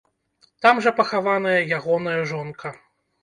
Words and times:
Там 0.65 0.79
жа 0.85 0.93
пахаваная 0.99 1.59
ягоная 1.79 2.17
жонка. 2.31 2.75